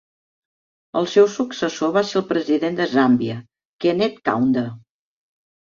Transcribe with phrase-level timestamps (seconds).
[1.01, 3.39] El seu successor va ser el president de Zàmbia,
[3.87, 4.71] Kenneth Kaunda.